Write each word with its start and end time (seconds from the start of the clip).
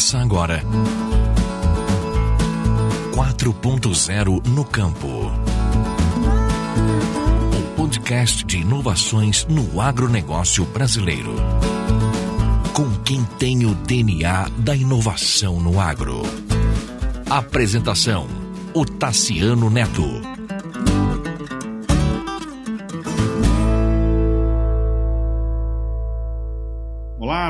Começa 0.00 0.18
agora. 0.18 0.62
4.0 3.12 4.46
no 4.48 4.64
campo. 4.64 5.06
Um 7.54 7.74
podcast 7.76 8.42
de 8.46 8.60
inovações 8.60 9.44
no 9.46 9.78
agronegócio 9.78 10.64
brasileiro. 10.64 11.34
Com 12.72 12.90
quem 13.04 13.22
tem 13.38 13.66
o 13.66 13.74
DNA 13.74 14.48
da 14.56 14.74
inovação 14.74 15.60
no 15.60 15.78
agro. 15.78 16.22
Apresentação: 17.28 18.26
o 18.72 18.86
Tassiano 18.86 19.68
Neto. 19.68 20.19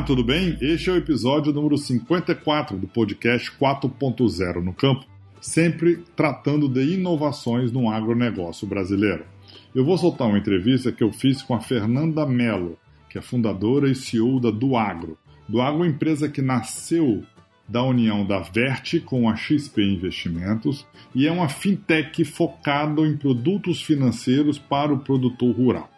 Olá, 0.01 0.07
tudo 0.07 0.25
bem? 0.25 0.57
Este 0.63 0.89
é 0.89 0.95
o 0.95 0.97
episódio 0.97 1.53
número 1.53 1.77
54 1.77 2.79
do 2.79 2.89
podcast 2.89 3.53
4.0 3.61 4.63
no 4.63 4.73
campo, 4.73 5.05
sempre 5.43 6.03
tratando 6.17 6.71
de 6.71 6.95
inovações 6.95 7.71
no 7.71 7.91
agronegócio 7.91 8.67
brasileiro. 8.67 9.27
Eu 9.75 9.85
vou 9.85 9.99
soltar 9.99 10.27
uma 10.27 10.39
entrevista 10.39 10.91
que 10.91 11.05
eu 11.05 11.13
fiz 11.13 11.43
com 11.43 11.55
a 11.55 11.61
Fernanda 11.61 12.25
Mello, 12.25 12.79
que 13.11 13.19
é 13.19 13.21
fundadora 13.21 13.91
e 13.91 13.95
CEO 13.95 14.41
da 14.41 14.51
Duagro. 14.51 15.19
Duagro 15.47 15.83
é 15.83 15.87
uma 15.87 15.95
empresa 15.95 16.31
que 16.31 16.41
nasceu 16.41 17.23
da 17.69 17.83
união 17.83 18.25
da 18.25 18.39
Verte 18.39 19.01
com 19.01 19.29
a 19.29 19.37
XP 19.37 19.83
Investimentos 19.83 20.87
e 21.15 21.27
é 21.27 21.31
uma 21.31 21.51
fintech 21.51 22.25
focada 22.25 23.03
em 23.03 23.19
produtos 23.19 23.83
financeiros 23.83 24.59
para 24.59 24.95
o 24.95 25.01
produtor 25.01 25.55
rural. 25.55 25.90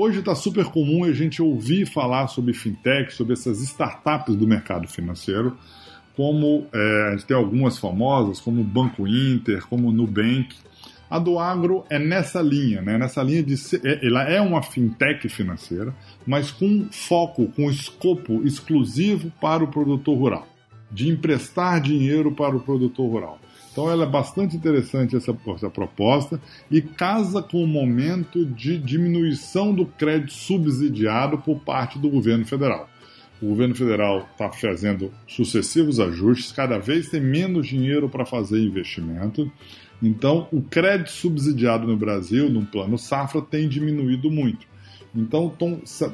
Hoje 0.00 0.20
está 0.20 0.32
super 0.32 0.66
comum 0.66 1.02
a 1.02 1.12
gente 1.12 1.42
ouvir 1.42 1.84
falar 1.84 2.28
sobre 2.28 2.54
fintech, 2.54 3.12
sobre 3.12 3.32
essas 3.32 3.60
startups 3.62 4.36
do 4.36 4.46
mercado 4.46 4.86
financeiro, 4.86 5.58
como 6.14 6.68
é, 6.72 7.16
tem 7.26 7.36
algumas 7.36 7.78
famosas, 7.80 8.40
como 8.40 8.60
o 8.60 8.64
Banco 8.64 9.08
Inter, 9.08 9.66
como 9.66 9.88
o 9.88 9.92
Nubank. 9.92 10.54
A 11.10 11.18
do 11.18 11.36
agro 11.36 11.84
é 11.90 11.98
nessa 11.98 12.40
linha, 12.40 12.80
né? 12.80 12.96
nessa 12.96 13.24
linha 13.24 13.42
de 13.42 13.56
é, 13.84 14.06
ela 14.06 14.22
é 14.22 14.40
uma 14.40 14.62
fintech 14.62 15.28
financeira, 15.28 15.92
mas 16.24 16.52
com 16.52 16.86
foco, 16.92 17.48
com 17.48 17.68
escopo 17.68 18.46
exclusivo 18.46 19.32
para 19.40 19.64
o 19.64 19.68
produtor 19.68 20.16
rural, 20.16 20.46
de 20.92 21.08
emprestar 21.08 21.80
dinheiro 21.80 22.30
para 22.30 22.54
o 22.54 22.60
produtor 22.60 23.10
rural. 23.10 23.40
Então 23.78 23.88
ela 23.88 24.02
é 24.02 24.08
bastante 24.08 24.56
interessante 24.56 25.14
essa, 25.14 25.38
essa 25.54 25.70
proposta 25.70 26.40
e 26.68 26.82
casa 26.82 27.40
com 27.40 27.62
o 27.62 27.66
momento 27.66 28.44
de 28.44 28.76
diminuição 28.76 29.72
do 29.72 29.86
crédito 29.86 30.32
subsidiado 30.32 31.38
por 31.38 31.60
parte 31.60 31.96
do 31.96 32.10
governo 32.10 32.44
federal. 32.44 32.90
O 33.40 33.46
governo 33.46 33.76
federal 33.76 34.26
está 34.32 34.50
fazendo 34.50 35.14
sucessivos 35.28 36.00
ajustes, 36.00 36.50
cada 36.50 36.76
vez 36.76 37.08
tem 37.08 37.20
menos 37.20 37.68
dinheiro 37.68 38.08
para 38.08 38.26
fazer 38.26 38.58
investimento. 38.60 39.48
Então, 40.02 40.48
o 40.50 40.60
crédito 40.60 41.12
subsidiado 41.12 41.86
no 41.86 41.96
Brasil, 41.96 42.50
no 42.50 42.66
plano 42.66 42.98
safra, 42.98 43.40
tem 43.40 43.68
diminuído 43.68 44.28
muito. 44.28 44.66
Então, 45.14 45.54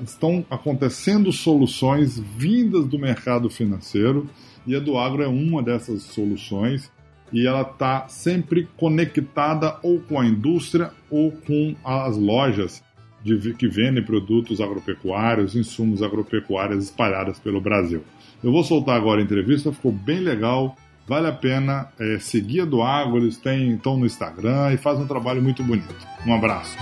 estão 0.03 0.45
acontecendo 0.51 1.33
soluções 1.33 2.19
vindas 2.19 2.87
do 2.87 2.99
mercado 2.99 3.49
financeiro 3.49 4.29
e 4.67 4.77
a 4.77 4.81
do 4.81 4.99
agro 4.99 5.23
é 5.23 5.27
uma 5.27 5.63
dessas 5.63 6.03
soluções 6.03 6.93
e 7.35 7.47
ela 7.47 7.63
está 7.63 8.07
sempre 8.07 8.69
conectada 8.77 9.77
ou 9.83 10.01
com 10.01 10.21
a 10.21 10.25
indústria 10.25 10.93
ou 11.11 11.33
com 11.33 11.75
as 11.85 12.17
lojas 12.17 12.83
de, 13.25 13.53
que 13.55 13.67
vendem 13.67 14.05
produtos 14.05 14.61
agropecuários, 14.61 15.57
insumos 15.57 16.01
agropecuários 16.01 16.85
espalhadas 16.85 17.41
pelo 17.41 17.61
Brasil. 17.61 18.05
Eu 18.43 18.53
vou 18.53 18.63
soltar 18.63 18.97
agora 18.97 19.21
a 19.21 19.25
entrevista, 19.25 19.73
ficou 19.73 19.91
bem 19.91 20.21
legal, 20.21 20.77
vale 21.09 21.27
a 21.27 21.33
pena 21.33 21.89
é, 21.99 22.19
seguir 22.21 22.61
a 22.61 22.65
do 22.65 22.83
Agro, 22.83 23.17
eles 23.17 23.41
estão 23.45 23.97
no 23.97 24.07
Instagram 24.07 24.73
e 24.73 24.77
fazem 24.77 25.05
um 25.05 25.09
trabalho 25.09 25.43
muito 25.43 25.65
bonito. 25.65 26.07
Um 26.25 26.35
abraço. 26.35 26.77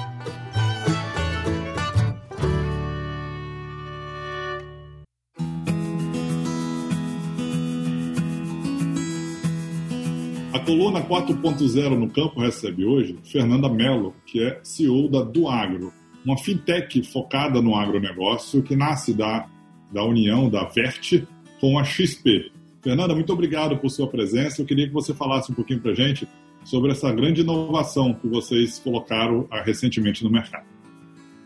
Coluna 10.60 11.00
4.0 11.00 11.96
no 11.96 12.10
campo 12.10 12.40
recebe 12.40 12.84
hoje 12.84 13.18
Fernanda 13.24 13.68
Mello, 13.68 14.14
que 14.26 14.42
é 14.42 14.60
CEO 14.62 15.08
da 15.08 15.22
Duagro, 15.22 15.92
uma 16.24 16.36
fintech 16.36 17.02
focada 17.04 17.62
no 17.62 17.74
agronegócio 17.74 18.62
que 18.62 18.76
nasce 18.76 19.14
da, 19.14 19.46
da 19.90 20.04
união 20.04 20.50
da 20.50 20.64
Verte 20.64 21.26
com 21.60 21.78
a 21.78 21.84
XP. 21.84 22.50
Fernanda, 22.82 23.14
muito 23.14 23.32
obrigado 23.32 23.76
por 23.78 23.88
sua 23.90 24.08
presença. 24.08 24.60
Eu 24.60 24.66
queria 24.66 24.86
que 24.86 24.92
você 24.92 25.14
falasse 25.14 25.50
um 25.50 25.54
pouquinho 25.54 25.80
para 25.80 25.92
a 25.92 25.94
gente 25.94 26.28
sobre 26.64 26.90
essa 26.92 27.12
grande 27.12 27.40
inovação 27.40 28.12
que 28.14 28.28
vocês 28.28 28.78
colocaram 28.78 29.46
ah, 29.50 29.62
recentemente 29.62 30.22
no 30.24 30.30
mercado. 30.30 30.64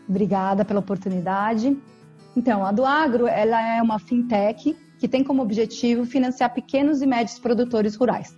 Obrigada 0.09 0.65
pela 0.65 0.79
oportunidade. 0.79 1.77
Então, 2.35 2.65
a 2.65 2.71
Duagro 2.71 3.27
ela 3.27 3.77
é 3.77 3.81
uma 3.81 3.99
fintech 3.99 4.75
que 4.99 5.07
tem 5.07 5.23
como 5.23 5.41
objetivo 5.41 6.05
financiar 6.05 6.53
pequenos 6.53 7.01
e 7.01 7.07
médios 7.07 7.39
produtores 7.39 7.95
rurais. 7.95 8.35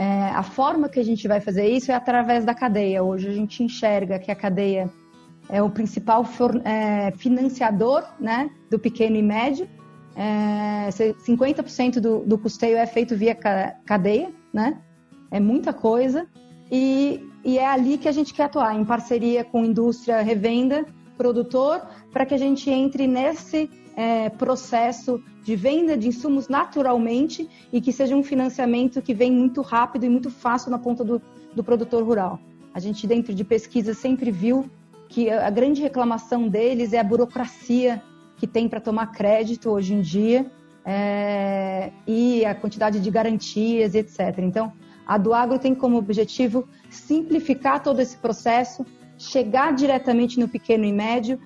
É, 0.00 0.30
a 0.30 0.42
forma 0.42 0.88
que 0.88 0.98
a 0.98 1.04
gente 1.04 1.28
vai 1.28 1.42
fazer 1.42 1.68
isso 1.68 1.92
é 1.92 1.94
através 1.94 2.42
da 2.42 2.54
cadeia. 2.54 3.04
Hoje 3.04 3.28
a 3.28 3.32
gente 3.32 3.62
enxerga 3.62 4.18
que 4.18 4.30
a 4.30 4.34
cadeia 4.34 4.90
é 5.46 5.62
o 5.62 5.68
principal 5.68 6.24
for, 6.24 6.58
é, 6.64 7.10
financiador 7.18 8.02
né, 8.18 8.48
do 8.70 8.78
pequeno 8.78 9.16
e 9.16 9.22
médio. 9.22 9.68
É, 10.16 10.88
50% 10.88 12.00
do, 12.00 12.20
do 12.20 12.38
custeio 12.38 12.78
é 12.78 12.86
feito 12.86 13.14
via 13.14 13.36
cadeia, 13.84 14.32
né? 14.54 14.80
É 15.30 15.38
muita 15.38 15.70
coisa. 15.70 16.26
E, 16.72 17.22
e 17.44 17.58
é 17.58 17.66
ali 17.66 17.98
que 17.98 18.08
a 18.08 18.12
gente 18.12 18.32
quer 18.32 18.44
atuar, 18.44 18.74
em 18.74 18.86
parceria 18.86 19.44
com 19.44 19.66
indústria, 19.66 20.22
revenda, 20.22 20.86
produtor, 21.20 21.82
para 22.10 22.24
que 22.24 22.32
a 22.32 22.38
gente 22.38 22.70
entre 22.70 23.06
nesse 23.06 23.68
é, 23.94 24.30
processo 24.30 25.22
de 25.44 25.54
venda 25.54 25.94
de 25.94 26.08
insumos 26.08 26.48
naturalmente 26.48 27.46
e 27.70 27.78
que 27.78 27.92
seja 27.92 28.16
um 28.16 28.22
financiamento 28.22 29.02
que 29.02 29.12
vem 29.12 29.30
muito 29.30 29.60
rápido 29.60 30.04
e 30.06 30.08
muito 30.08 30.30
fácil 30.30 30.70
na 30.70 30.78
ponta 30.78 31.04
do, 31.04 31.20
do 31.54 31.62
produtor 31.62 32.02
rural. 32.02 32.40
A 32.72 32.80
gente, 32.80 33.06
dentro 33.06 33.34
de 33.34 33.44
pesquisa, 33.44 33.92
sempre 33.92 34.30
viu 34.30 34.70
que 35.10 35.28
a 35.28 35.50
grande 35.50 35.82
reclamação 35.82 36.48
deles 36.48 36.94
é 36.94 36.98
a 36.98 37.04
burocracia 37.04 38.02
que 38.38 38.46
tem 38.46 38.66
para 38.66 38.80
tomar 38.80 39.08
crédito 39.08 39.68
hoje 39.68 39.92
em 39.92 40.00
dia 40.00 40.50
é, 40.86 41.92
e 42.06 42.46
a 42.46 42.54
quantidade 42.54 42.98
de 42.98 43.10
garantias, 43.10 43.94
etc. 43.94 44.38
Então, 44.38 44.72
a 45.06 45.18
do 45.18 45.34
Agro 45.34 45.58
tem 45.58 45.74
como 45.74 45.98
objetivo 45.98 46.66
simplificar 46.88 47.82
todo 47.82 48.00
esse 48.00 48.16
processo, 48.16 48.86
chegar 49.20 49.74
diretamente 49.74 50.40
no 50.40 50.48
pequeno 50.48 50.84
e 50.84 50.92
médio 50.92 51.38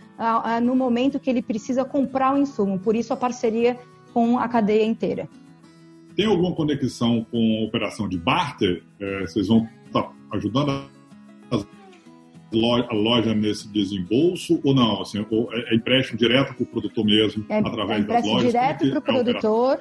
no 0.63 0.77
momento 0.77 1.19
que 1.19 1.29
ele 1.29 1.43
precisa 1.43 1.85
comprar 1.85 2.33
o 2.33 2.39
insumo. 2.39 2.79
Por 2.79 2.95
isso 2.95 3.13
a 3.13 3.17
parceria 3.17 3.77
com 4.13 4.39
a 4.39 4.49
cadeia 4.49 4.85
inteira. 4.85 5.29
Tem 6.15 6.27
alguma 6.27 6.55
conexão 6.55 7.27
com 7.29 7.63
a 7.63 7.67
operação 7.67 8.09
de 8.09 8.17
barter? 8.17 8.85
É, 9.01 9.21
vocês 9.23 9.49
vão 9.49 9.69
estar 9.87 10.03
tá 10.03 10.13
ajudando 10.33 10.71
a 11.51 12.95
loja 12.95 13.35
nesse 13.35 13.67
desembolso 13.73 14.61
ou 14.65 14.73
não? 14.73 15.03
Assim, 15.03 15.27
ou 15.29 15.53
é, 15.53 15.73
é 15.73 15.75
empréstimo 15.75 16.17
direto 16.17 16.55
para 16.55 16.63
o 16.63 16.67
produtor 16.67 17.05
mesmo, 17.05 17.45
é, 17.49 17.59
através 17.59 18.05
é 18.05 18.07
das 18.07 18.25
lojas? 18.25 18.53
direto 18.53 18.89
para 18.91 18.99
o 19.01 19.03
produtor, 19.03 19.81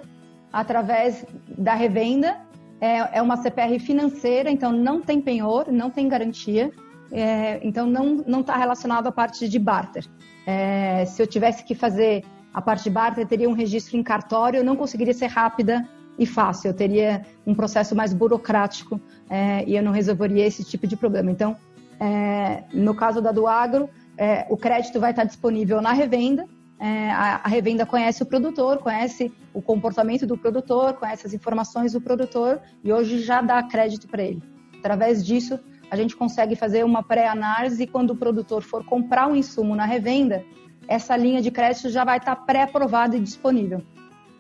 através 0.52 1.24
da 1.56 1.76
revenda. 1.76 2.42
É, 2.82 3.20
é 3.20 3.22
uma 3.22 3.38
CPR 3.38 3.80
financeira, 3.80 4.50
então 4.50 4.72
não 4.72 5.00
tem 5.00 5.22
penhor, 5.22 5.72
não 5.72 5.90
tem 5.92 6.10
garantia 6.10 6.72
é, 7.14 7.60
então 7.64 7.86
não 7.88 8.42
está 8.42 8.58
relacionado 8.58 9.06
à 9.08 9.12
parte 9.12 9.48
de 9.48 9.60
barter. 9.60 10.06
É, 10.48 11.06
se 11.06 11.22
eu 11.22 11.28
tivesse 11.28 11.64
que 11.64 11.76
fazer 11.76 12.26
a 12.52 12.62
parte 12.62 12.86
de 12.86 12.90
barter, 12.90 13.28
teria 13.28 13.48
um 13.48 13.54
registro 13.54 13.96
em 13.96 14.04
cartório, 14.04 14.58
eu 14.58 14.64
não 14.64 14.76
conseguiria 14.76 15.14
ser 15.14 15.28
rápida 15.28 15.88
e 16.18 16.26
fácil, 16.26 16.70
eu 16.70 16.74
teria 16.74 17.26
um 17.46 17.54
processo 17.54 17.96
mais 17.96 18.14
burocrático 18.14 19.00
é, 19.30 19.64
e 19.66 19.76
eu 19.76 19.84
não 19.84 19.92
resolveria 19.92 20.46
esse 20.46 20.64
tipo 20.64 20.88
de 20.88 20.98
problema. 20.98 21.30
Então, 21.30 21.56
é, 22.00 22.64
no 22.74 22.96
caso 22.96 23.22
da 23.22 23.32
do 23.32 23.48
agro, 23.48 23.90
é, 24.18 24.46
o 24.50 24.58
crédito 24.58 25.00
vai 25.00 25.12
estar 25.12 25.24
disponível 25.24 25.82
na 25.82 25.94
revenda, 25.94 26.48
é, 26.80 27.12
a, 27.12 27.42
a, 27.44 27.48
revenda 27.48 27.86
conhece 27.86 28.24
o 28.24 28.26
produtor, 28.26 28.80
conhece 28.80 29.32
o 29.54 29.62
comportamento 29.62 30.26
do 30.26 30.38
produtor, 30.38 30.94
conhece 30.94 31.26
as 31.26 31.34
informações 31.34 31.94
do 31.94 32.02
produtor 32.02 32.60
e 32.84 32.92
hoje 32.92 33.20
já 33.20 33.42
dá 33.42 33.62
crédito 33.64 34.08
para 34.08 34.24
ele. 34.24 34.42
Através 34.80 35.26
disso, 35.26 35.60
a 35.94 35.96
gente 35.96 36.16
consegue 36.16 36.56
fazer 36.56 36.84
uma 36.84 37.04
pré-análise 37.04 37.86
quando 37.86 38.10
o 38.10 38.16
produtor 38.16 38.64
for 38.64 38.84
comprar 38.84 39.28
um 39.28 39.36
insumo 39.36 39.76
na 39.76 39.86
revenda, 39.86 40.44
essa 40.88 41.16
linha 41.16 41.40
de 41.40 41.52
crédito 41.52 41.88
já 41.92 42.04
vai 42.04 42.18
estar 42.18 42.36
pré-aprovada 42.36 43.16
e 43.16 43.20
disponível. 43.20 43.80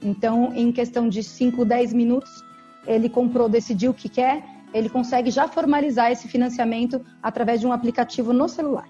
Então, 0.01 0.51
em 0.55 0.71
questão 0.71 1.07
de 1.07 1.21
5, 1.21 1.63
10 1.63 1.93
minutos, 1.93 2.31
ele 2.87 3.07
comprou, 3.07 3.47
decidiu 3.47 3.91
o 3.91 3.93
que 3.93 4.09
quer, 4.09 4.43
ele 4.73 4.89
consegue 4.89 5.29
já 5.29 5.47
formalizar 5.47 6.11
esse 6.11 6.27
financiamento 6.27 6.99
através 7.21 7.61
de 7.61 7.67
um 7.67 7.71
aplicativo 7.71 8.33
no 8.33 8.49
celular. 8.49 8.89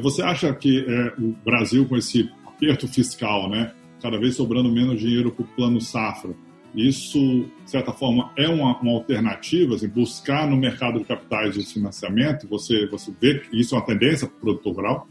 Você 0.00 0.22
acha 0.22 0.50
que 0.54 0.86
é, 0.88 1.22
o 1.22 1.34
Brasil, 1.44 1.86
com 1.86 1.94
esse 1.94 2.30
aperto 2.46 2.88
fiscal, 2.88 3.50
né, 3.50 3.70
cada 4.00 4.18
vez 4.18 4.34
sobrando 4.34 4.72
menos 4.72 4.98
dinheiro 4.98 5.30
para 5.30 5.42
o 5.42 5.48
plano 5.48 5.78
safra, 5.78 6.34
Isso, 6.74 7.46
de 7.64 7.70
certa 7.70 7.92
forma, 7.92 8.32
é 8.36 8.48
uma, 8.48 8.78
uma 8.80 8.92
alternativa, 8.92 9.74
assim, 9.74 9.88
buscar 9.88 10.48
no 10.48 10.56
mercado 10.56 10.98
de 10.98 11.04
capitais 11.04 11.56
esse 11.56 11.74
financiamento? 11.74 12.46
Você, 12.48 12.86
você 12.86 13.12
vê 13.20 13.40
que 13.40 13.60
isso 13.60 13.74
é 13.74 13.78
uma 13.78 13.84
tendência 13.84 14.26
para 14.26 14.36
o 14.36 14.40
produtor 14.40 14.74
rural? 14.76 15.08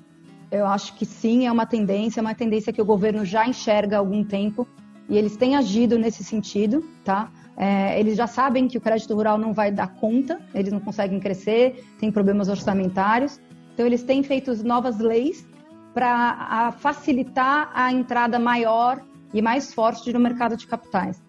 Eu 0.51 0.65
acho 0.65 0.95
que 0.95 1.05
sim, 1.05 1.45
é 1.45 1.51
uma 1.51 1.65
tendência, 1.65 2.19
é 2.19 2.21
uma 2.21 2.33
tendência 2.33 2.73
que 2.73 2.81
o 2.81 2.85
governo 2.85 3.23
já 3.23 3.47
enxerga 3.47 3.97
há 3.97 3.99
algum 3.99 4.23
tempo 4.23 4.67
e 5.07 5.17
eles 5.17 5.35
têm 5.35 5.55
agido 5.55 5.97
nesse 5.97 6.23
sentido, 6.23 6.83
tá? 7.03 7.31
É, 7.57 7.99
eles 7.99 8.15
já 8.15 8.25
sabem 8.25 8.67
que 8.67 8.77
o 8.77 8.81
crédito 8.81 9.13
rural 9.13 9.37
não 9.37 9.53
vai 9.53 9.69
dar 9.71 9.87
conta, 9.95 10.39
eles 10.55 10.71
não 10.71 10.79
conseguem 10.79 11.19
crescer, 11.19 11.83
tem 11.99 12.09
problemas 12.09 12.47
orçamentários, 12.47 13.39
então 13.73 13.85
eles 13.85 14.01
têm 14.01 14.23
feito 14.23 14.63
novas 14.63 14.99
leis 14.99 15.45
para 15.93 16.71
facilitar 16.79 17.69
a 17.73 17.91
entrada 17.91 18.39
maior 18.39 19.03
e 19.33 19.41
mais 19.41 19.73
forte 19.73 20.11
no 20.13 20.19
mercado 20.19 20.55
de 20.55 20.65
capitais. 20.65 21.21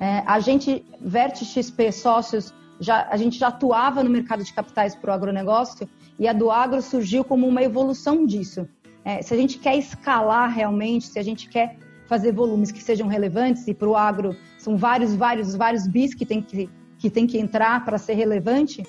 É, 0.00 0.22
a 0.26 0.40
gente, 0.40 0.84
Vert 1.00 1.36
XP 1.36 1.92
Sócios, 1.92 2.52
já, 2.80 3.06
a 3.10 3.16
gente 3.16 3.38
já 3.38 3.48
atuava 3.48 4.02
no 4.02 4.10
mercado 4.10 4.42
de 4.42 4.52
capitais 4.52 4.94
para 4.94 5.10
o 5.10 5.14
agronegócio 5.14 5.88
e 6.18 6.26
a 6.26 6.32
do 6.32 6.50
agro 6.50 6.82
surgiu 6.82 7.24
como 7.24 7.46
uma 7.46 7.62
evolução 7.62 8.26
disso. 8.26 8.68
É, 9.04 9.22
se 9.22 9.32
a 9.32 9.36
gente 9.36 9.58
quer 9.58 9.76
escalar 9.76 10.52
realmente, 10.52 11.06
se 11.06 11.18
a 11.18 11.22
gente 11.22 11.48
quer 11.48 11.76
fazer 12.06 12.32
volumes 12.32 12.70
que 12.70 12.82
sejam 12.82 13.08
relevantes, 13.08 13.66
e 13.66 13.74
para 13.74 13.88
o 13.88 13.96
agro 13.96 14.36
são 14.58 14.76
vários, 14.76 15.14
vários, 15.14 15.54
vários 15.54 15.86
bis 15.86 16.14
que 16.14 16.26
tem 16.26 16.42
que, 16.42 16.68
que, 16.98 17.08
tem 17.08 17.26
que 17.26 17.38
entrar 17.38 17.84
para 17.84 17.96
ser 17.98 18.14
relevante, 18.14 18.82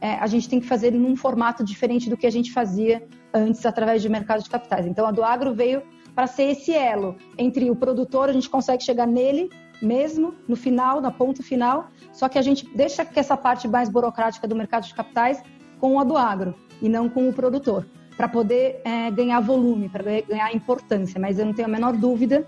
é, 0.00 0.14
a 0.14 0.26
gente 0.26 0.48
tem 0.48 0.60
que 0.60 0.66
fazer 0.66 0.92
num 0.92 1.14
formato 1.14 1.62
diferente 1.62 2.08
do 2.08 2.16
que 2.16 2.26
a 2.26 2.30
gente 2.30 2.52
fazia 2.52 3.06
antes 3.34 3.64
através 3.66 4.00
de 4.00 4.08
mercado 4.08 4.42
de 4.42 4.48
capitais. 4.48 4.86
Então, 4.86 5.06
a 5.06 5.12
do 5.12 5.22
agro 5.22 5.54
veio 5.54 5.82
para 6.14 6.26
ser 6.26 6.44
esse 6.44 6.72
elo 6.72 7.16
entre 7.36 7.70
o 7.70 7.76
produtor, 7.76 8.28
a 8.28 8.32
gente 8.32 8.48
consegue 8.48 8.82
chegar 8.82 9.06
nele 9.06 9.50
mesmo, 9.80 10.34
no 10.46 10.56
final, 10.56 11.00
na 11.00 11.10
ponta 11.10 11.42
final, 11.42 11.90
só 12.12 12.28
que 12.28 12.38
a 12.38 12.42
gente 12.42 12.68
deixa 12.74 13.04
que 13.04 13.18
essa 13.18 13.36
parte 13.36 13.66
mais 13.66 13.88
burocrática 13.88 14.46
do 14.46 14.54
mercado 14.54 14.86
de 14.86 14.94
capitais 14.94 15.42
com 15.78 15.98
a 15.98 16.04
do 16.04 16.16
agro 16.16 16.54
e 16.82 16.88
não 16.88 17.08
com 17.08 17.28
o 17.28 17.32
produtor, 17.32 17.86
para 18.16 18.28
poder 18.28 18.80
é, 18.84 19.10
ganhar 19.10 19.40
volume, 19.40 19.88
para 19.88 20.02
ganhar 20.22 20.54
importância. 20.54 21.20
Mas 21.20 21.38
eu 21.38 21.46
não 21.46 21.52
tenho 21.52 21.68
a 21.68 21.70
menor 21.70 21.96
dúvida 21.96 22.46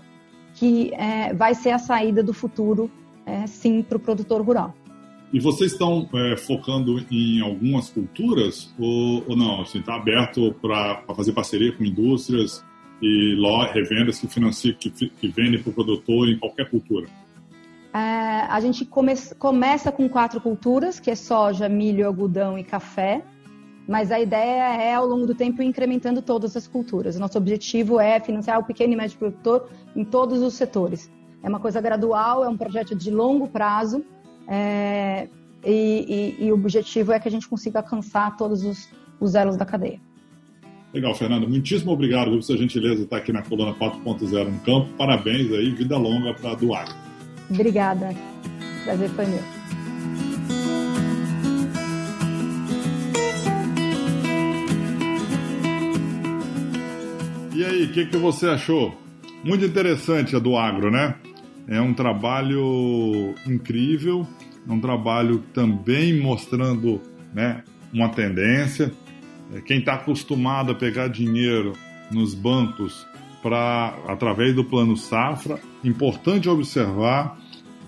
que 0.53 0.93
é, 0.93 1.33
vai 1.33 1.55
ser 1.55 1.71
a 1.71 1.79
saída 1.79 2.21
do 2.21 2.33
futuro, 2.33 2.91
é, 3.25 3.47
sim, 3.47 3.81
para 3.81 3.97
o 3.97 3.99
produtor 3.99 4.41
rural. 4.41 4.75
E 5.31 5.39
vocês 5.39 5.71
estão 5.71 6.07
é, 6.13 6.37
focando 6.37 7.03
em 7.09 7.41
algumas 7.41 7.89
culturas 7.89 8.71
ou, 8.77 9.23
ou 9.27 9.35
não? 9.35 9.53
Está 9.53 9.63
assim, 9.63 9.81
tá 9.81 9.95
aberto 9.95 10.53
para 10.61 11.01
fazer 11.15 11.33
parceria 11.33 11.71
com 11.71 11.83
indústrias 11.83 12.63
e 13.03 13.35
revendas 13.73 14.19
que 14.19 14.27
financiam, 14.27 14.75
que, 14.79 14.89
que 14.89 15.27
vendem 15.27 15.61
para 15.61 15.69
o 15.69 15.73
produtor 15.73 16.29
em 16.29 16.37
qualquer 16.37 16.69
cultura? 16.69 17.07
É, 17.93 17.97
a 18.49 18.59
gente 18.59 18.85
come, 18.85 19.13
começa 19.37 19.91
com 19.91 20.07
quatro 20.09 20.39
culturas, 20.41 20.99
que 20.99 21.11
é 21.11 21.15
soja, 21.15 21.67
milho, 21.69 22.07
algodão 22.07 22.57
e 22.57 22.63
café. 22.63 23.21
Mas 23.87 24.11
a 24.11 24.19
ideia 24.19 24.81
é, 24.81 24.93
ao 24.93 25.05
longo 25.05 25.27
do 25.27 25.35
tempo, 25.35 25.61
ir 25.61 25.65
incrementando 25.65 26.21
todas 26.21 26.55
as 26.55 26.65
culturas. 26.65 27.19
Nosso 27.19 27.37
objetivo 27.37 27.99
é 27.99 28.19
financiar 28.19 28.57
o 28.59 28.63
pequeno 28.63 28.93
e 28.93 28.95
médio 28.95 29.17
produtor 29.17 29.69
em 29.95 30.05
todos 30.05 30.41
os 30.41 30.53
setores. 30.53 31.11
É 31.43 31.49
uma 31.49 31.59
coisa 31.59 31.81
gradual, 31.81 32.43
é 32.45 32.47
um 32.47 32.55
projeto 32.55 32.95
de 32.95 33.11
longo 33.11 33.49
prazo. 33.49 34.03
É, 34.47 35.27
e, 35.65 36.37
e, 36.39 36.45
e, 36.45 36.51
o 36.51 36.55
objetivo 36.55 37.11
é 37.11 37.19
que 37.19 37.27
a 37.27 37.31
gente 37.31 37.47
consiga 37.47 37.79
alcançar 37.79 38.37
todos 38.37 38.63
os, 38.63 38.89
os 39.19 39.35
elos 39.35 39.57
da 39.57 39.65
cadeia. 39.65 39.99
Legal, 40.93 41.15
Fernando. 41.15 41.49
Muitíssimo 41.49 41.91
obrigado 41.91 42.29
por 42.29 42.43
sua 42.43 42.55
gentileza 42.55 43.01
estar 43.01 43.17
aqui 43.17 43.33
na 43.33 43.41
coluna 43.41 43.73
4.0 43.73 44.45
no 44.45 44.59
campo. 44.59 44.89
Parabéns 44.95 45.51
aí, 45.51 45.71
vida 45.71 45.97
longa 45.97 46.35
para 46.35 46.51
a 46.51 46.55
Duar. 46.55 46.85
Obrigada. 47.49 48.09
Prazer 48.83 49.09
foi 49.09 49.25
meu. 49.25 49.39
E 57.55 57.65
aí, 57.65 57.85
o 57.85 57.91
que, 57.91 58.05
que 58.05 58.17
você 58.17 58.47
achou? 58.47 58.95
Muito 59.43 59.65
interessante 59.65 60.35
a 60.35 60.39
do 60.39 60.55
agro, 60.55 60.91
né? 60.91 61.15
É 61.67 61.81
um 61.81 61.93
trabalho 61.93 63.33
incrível, 63.47 64.27
é 64.67 64.71
um 64.71 64.79
trabalho 64.79 65.43
também 65.53 66.19
mostrando 66.19 67.01
né, 67.33 67.63
uma 67.91 68.09
tendência. 68.09 68.91
Quem 69.61 69.79
está 69.79 69.93
acostumado 69.95 70.71
a 70.71 70.75
pegar 70.75 71.07
dinheiro 71.07 71.73
nos 72.11 72.33
bancos 72.33 73.07
para 73.41 73.93
através 74.07 74.55
do 74.55 74.63
plano 74.63 74.95
safra, 74.95 75.59
importante 75.83 76.49
observar 76.49 77.37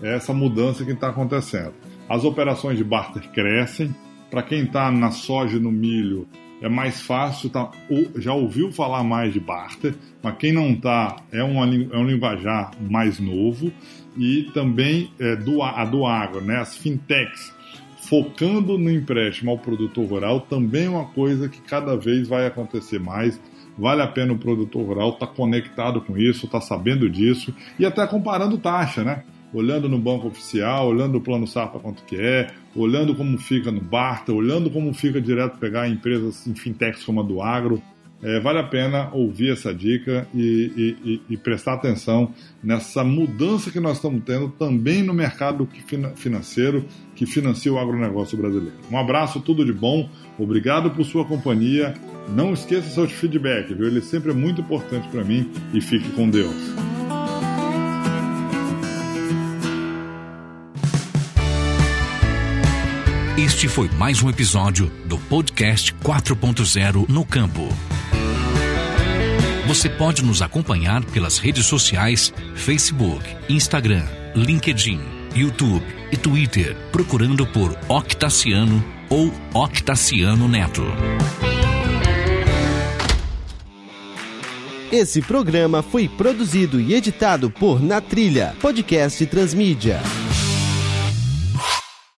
essa 0.02 0.32
mudança 0.32 0.84
que 0.84 0.92
está 0.92 1.08
acontecendo. 1.08 1.74
As 2.08 2.24
operações 2.24 2.76
de 2.76 2.84
barter 2.84 3.22
crescem. 3.30 3.94
Para 4.30 4.42
quem 4.42 4.64
está 4.64 4.90
na 4.90 5.10
soja 5.10 5.56
e 5.56 5.60
no 5.60 5.70
milho, 5.70 6.28
é 6.60 6.68
mais 6.68 7.00
fácil, 7.00 7.48
tá, 7.48 7.70
já 8.16 8.32
ouviu 8.32 8.72
falar 8.72 9.04
mais 9.04 9.32
de 9.32 9.38
barter, 9.38 9.94
mas 10.22 10.36
quem 10.36 10.52
não 10.52 10.70
está 10.70 11.16
é, 11.30 11.38
é 11.38 11.44
um 11.44 12.06
linguajar 12.06 12.72
mais 12.80 13.20
novo 13.20 13.70
e 14.16 14.44
também 14.54 15.10
é, 15.18 15.36
do, 15.36 15.62
a 15.62 15.84
do 15.84 16.06
agro, 16.06 16.40
né, 16.40 16.56
as 16.56 16.76
fintechs, 16.76 17.52
focando 17.96 18.78
no 18.78 18.90
empréstimo 18.90 19.50
ao 19.50 19.58
produtor 19.58 20.06
rural, 20.06 20.40
também 20.42 20.86
é 20.86 20.90
uma 20.90 21.06
coisa 21.06 21.48
que 21.48 21.60
cada 21.60 21.96
vez 21.96 22.28
vai 22.28 22.46
acontecer 22.46 22.98
mais. 22.98 23.40
Vale 23.78 24.02
a 24.02 24.06
pena 24.06 24.32
o 24.32 24.38
produtor 24.38 24.86
rural 24.86 25.10
estar 25.10 25.26
tá 25.26 25.32
conectado 25.32 26.00
com 26.00 26.16
isso, 26.16 26.46
estar 26.46 26.60
tá 26.60 26.66
sabendo 26.66 27.10
disso 27.10 27.54
e 27.78 27.84
até 27.84 28.06
comparando 28.06 28.58
taxa, 28.58 29.04
né? 29.04 29.24
olhando 29.52 29.88
no 29.88 29.98
banco 29.98 30.28
oficial, 30.28 30.88
olhando 30.88 31.18
o 31.18 31.20
plano 31.20 31.46
safra 31.46 31.80
quanto 31.80 32.04
que 32.04 32.16
é, 32.16 32.50
olhando 32.74 33.14
como 33.14 33.38
fica 33.38 33.70
no 33.70 33.80
Barta, 33.80 34.32
olhando 34.32 34.70
como 34.70 34.92
fica 34.92 35.20
direto 35.20 35.58
pegar 35.58 35.88
empresas 35.88 36.46
em 36.46 36.54
fintechs 36.54 37.04
como 37.04 37.20
a 37.20 37.22
do 37.22 37.40
agro. 37.40 37.82
É, 38.22 38.40
vale 38.40 38.58
a 38.58 38.62
pena 38.62 39.10
ouvir 39.12 39.52
essa 39.52 39.74
dica 39.74 40.26
e, 40.34 40.98
e, 41.04 41.20
e, 41.28 41.36
prestar 41.36 41.74
atenção 41.74 42.32
nessa 42.62 43.04
mudança 43.04 43.70
que 43.70 43.78
nós 43.78 43.98
estamos 43.98 44.22
tendo 44.24 44.48
também 44.48 45.02
no 45.02 45.12
mercado 45.12 45.68
financeiro 46.14 46.86
que 47.14 47.26
financia 47.26 47.72
o 47.72 47.78
agronegócio 47.78 48.36
brasileiro. 48.38 48.76
Um 48.90 48.98
abraço, 48.98 49.40
tudo 49.40 49.64
de 49.64 49.72
bom, 49.72 50.08
obrigado 50.38 50.90
por 50.90 51.04
sua 51.04 51.26
companhia. 51.26 51.94
Não 52.34 52.54
esqueça 52.54 52.88
seu 52.88 53.06
feedback, 53.06 53.74
viu? 53.74 53.86
ele 53.86 54.00
sempre 54.00 54.30
é 54.30 54.34
muito 54.34 54.62
importante 54.62 55.06
para 55.08 55.22
mim 55.22 55.50
e 55.74 55.80
fique 55.80 56.08
com 56.10 56.28
Deus. 56.28 56.56
Este 63.38 63.68
foi 63.68 63.88
mais 63.90 64.22
um 64.22 64.30
episódio 64.30 64.90
do 65.04 65.18
podcast 65.18 65.94
4.0 66.02 67.08
no 67.08 67.24
campo. 67.24 67.68
Você 69.66 69.88
pode 69.88 70.24
nos 70.24 70.42
acompanhar 70.42 71.04
pelas 71.06 71.38
redes 71.38 71.66
sociais 71.66 72.32
Facebook, 72.54 73.24
Instagram, 73.48 74.04
LinkedIn, 74.32 75.00
YouTube 75.34 75.84
e 76.12 76.16
Twitter, 76.16 76.76
procurando 76.92 77.44
por 77.44 77.76
Octaciano 77.88 78.84
ou 79.10 79.32
Octaciano 79.52 80.46
Neto. 80.46 80.84
Esse 84.92 85.20
programa 85.20 85.82
foi 85.82 86.08
produzido 86.08 86.80
e 86.80 86.94
editado 86.94 87.50
por 87.50 87.82
Na 87.82 88.00
Trilha, 88.00 88.54
podcast 88.60 89.26
Transmídia. 89.26 90.00